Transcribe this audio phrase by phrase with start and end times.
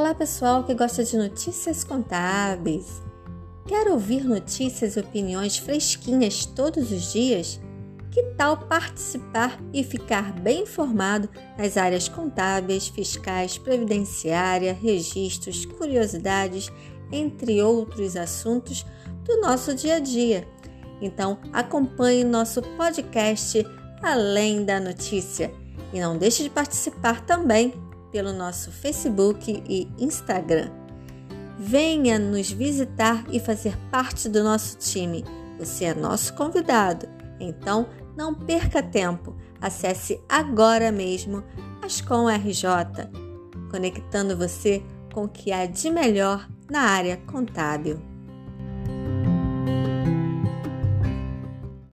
[0.00, 3.02] Olá, pessoal que gosta de notícias contábeis.
[3.66, 7.60] Quer ouvir notícias e opiniões fresquinhas todos os dias?
[8.10, 11.28] Que tal participar e ficar bem informado
[11.58, 16.72] nas áreas contábeis, fiscais, previdenciária, registros, curiosidades,
[17.12, 18.86] entre outros assuntos
[19.24, 20.48] do nosso dia a dia?
[21.02, 23.66] Então, acompanhe nosso podcast
[24.02, 25.52] Além da Notícia
[25.92, 27.74] e não deixe de participar também
[28.10, 30.70] pelo nosso Facebook e Instagram.
[31.58, 35.24] Venha nos visitar e fazer parte do nosso time.
[35.58, 37.06] Você é nosso convidado,
[37.38, 39.36] então não perca tempo.
[39.60, 41.44] Acesse agora mesmo
[41.82, 43.08] Ascom RJ,
[43.70, 44.82] conectando você
[45.12, 48.09] com o que há de melhor na área contábil.